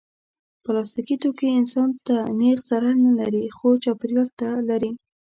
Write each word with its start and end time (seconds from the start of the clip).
پلاستيکي 0.63 1.15
توکي 1.21 1.47
انسان 1.59 1.89
ته 2.07 2.15
نېغ 2.39 2.57
ضرر 2.69 2.95
نه 3.05 3.11
لري، 3.19 3.43
خو 3.57 3.67
چاپېریال 3.83 4.29
ته 4.39 4.49
لري. 4.69 4.91